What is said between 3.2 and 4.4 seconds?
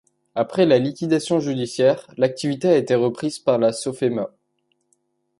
par la Sofema.